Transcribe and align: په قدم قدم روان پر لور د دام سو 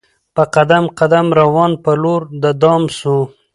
په 0.35 0.43
قدم 0.55 0.85
قدم 0.99 1.27
روان 1.39 1.71
پر 1.83 1.95
لور 2.03 2.21
د 2.43 2.45
دام 2.61 2.83
سو 2.99 3.17